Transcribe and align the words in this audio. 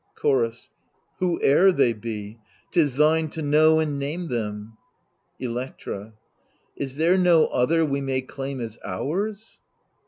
Chorus 0.15 0.71
Whoe'er 1.19 1.71
they 1.71 1.93
be, 1.93 2.39
'tis 2.71 2.95
thine 2.95 3.29
to 3.29 3.43
know 3.43 3.77
and 3.79 3.99
name 3.99 4.29
them. 4.29 4.75
Electra 5.39 6.13
Is 6.75 6.95
there 6.95 7.19
no 7.19 7.45
other 7.45 7.85
we 7.85 8.01
may 8.01 8.21
claim 8.21 8.59
as 8.61 8.79
ours 8.83 9.61